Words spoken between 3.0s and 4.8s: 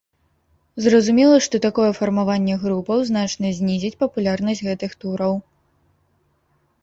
значна знізіць папулярнасць